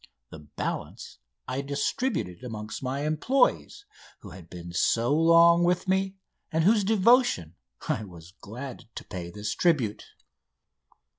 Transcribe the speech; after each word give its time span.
The 0.31 0.39
balance 0.39 1.19
I 1.47 1.61
distributed 1.61 2.43
among 2.43 2.71
my 2.81 3.05
employees, 3.05 3.85
who 4.21 4.31
had 4.31 4.49
been 4.49 4.73
so 4.73 5.13
long 5.13 5.63
with 5.63 5.87
me 5.87 6.15
and 6.51 6.63
to 6.63 6.71
whose 6.71 6.83
devotion 6.83 7.53
I 7.87 8.03
was 8.05 8.31
glad 8.39 8.85
to 8.95 9.03
pay 9.05 9.29
this 9.29 9.53
tribute. 9.53 10.07